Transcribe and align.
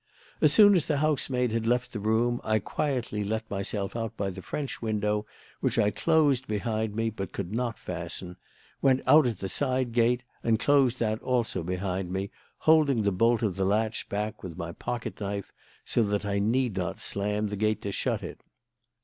As 0.41 0.51
soon 0.51 0.73
as 0.73 0.87
the 0.87 0.97
housemaid 0.97 1.51
had 1.51 1.67
left 1.67 1.93
the 1.93 1.99
room 1.99 2.41
I 2.43 2.57
quietly 2.57 3.23
let 3.23 3.47
myself 3.51 3.95
out 3.95 4.17
by 4.17 4.31
the 4.31 4.41
French 4.41 4.81
window, 4.81 5.27
which 5.59 5.77
I 5.77 5.91
closed 5.91 6.47
behind 6.47 6.95
me 6.95 7.11
but 7.11 7.31
could 7.31 7.53
not 7.53 7.77
fasten, 7.77 8.37
went 8.81 9.03
out 9.05 9.27
at 9.27 9.37
the 9.37 9.47
side 9.47 9.91
gate 9.91 10.23
and 10.43 10.57
closed 10.57 10.97
that 11.01 11.21
also 11.21 11.61
behind 11.61 12.11
me, 12.11 12.31
holding 12.57 13.03
the 13.03 13.11
bolt 13.11 13.43
of 13.43 13.57
the 13.57 13.63
latch 13.63 14.09
back 14.09 14.41
with 14.41 14.57
my 14.57 14.71
pocket 14.71 15.21
knife 15.21 15.53
so 15.85 16.01
that 16.01 16.25
I 16.25 16.39
need 16.39 16.77
not 16.77 16.99
slam 16.99 17.49
the 17.49 17.55
gate 17.55 17.83
to 17.83 17.91
shut 17.91 18.23
it. 18.23 18.41